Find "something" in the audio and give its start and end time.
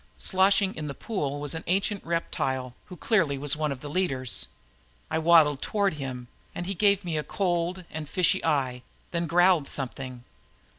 9.67-10.23